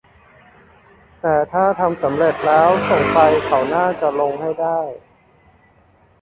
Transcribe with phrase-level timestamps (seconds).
[1.21, 4.79] แต่ถ้าทำเสร็จแล้วส่งไปเขาน่าจะลงให้ได้